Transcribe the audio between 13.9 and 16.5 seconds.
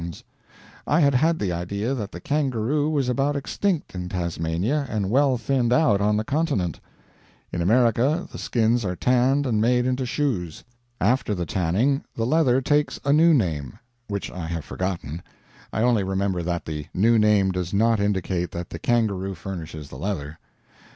which I have forgotten I only remember